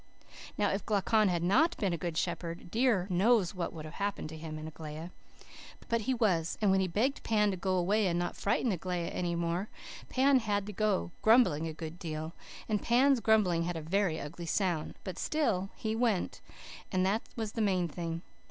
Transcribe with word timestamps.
If 0.57 0.83
Glaucon 0.87 1.27
had 1.27 1.43
NOT 1.43 1.77
been 1.77 1.93
a 1.93 1.95
good 1.95 2.17
shepherd 2.17 2.71
dear 2.71 3.05
knows 3.11 3.53
what 3.53 3.71
would 3.71 3.85
have 3.85 3.93
happened 3.93 4.29
to 4.29 4.35
him 4.35 4.57
and 4.57 4.67
Aglaia. 4.67 5.11
But 5.89 6.01
he 6.01 6.13
was; 6.15 6.57
and 6.59 6.71
when 6.71 6.79
he 6.79 6.87
begged 6.87 7.21
Pan 7.21 7.51
to 7.51 7.55
go 7.55 7.75
away 7.77 8.07
and 8.07 8.17
not 8.17 8.35
frighten 8.35 8.71
Aglaia 8.71 9.09
any 9.09 9.35
more, 9.35 9.69
Pan 10.09 10.39
had 10.39 10.65
to 10.65 10.73
go, 10.73 11.11
grumbling 11.21 11.67
a 11.67 11.73
good 11.73 11.99
deal 11.99 12.33
and 12.67 12.81
Pan's 12.81 13.19
grumblings 13.19 13.67
had 13.67 13.77
a 13.77 13.81
very 13.83 14.19
ugly 14.19 14.47
sound. 14.47 14.95
But 15.03 15.19
still 15.19 15.69
he 15.75 15.95
WENT, 15.95 16.41
and 16.91 17.05
that 17.05 17.21
was 17.35 17.51
the 17.51 17.61
main 17.61 17.87
thing. 17.87 18.23